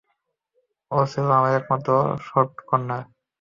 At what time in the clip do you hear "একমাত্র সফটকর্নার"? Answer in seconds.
1.59-3.03